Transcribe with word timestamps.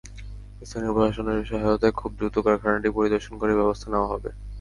স্থানীয় 0.61 0.93
প্রশাসনের 0.95 1.47
সহায়তায় 1.49 1.97
খুব 1.99 2.11
দ্রুত 2.17 2.35
কারখানাটি 2.45 2.89
পরিদর্শন 2.91 3.33
করে 3.41 3.53
ব্যবস্থা 3.59 3.87
নেওয়া 3.89 4.11
হবে। 4.13 4.29